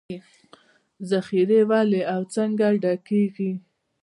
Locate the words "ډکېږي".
2.83-3.51